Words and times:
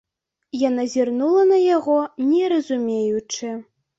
Яна 0.67 0.85
зірнула 0.93 1.43
на 1.51 1.59
яго, 1.75 1.97
не 2.31 2.43
разумеючы. 2.53 3.53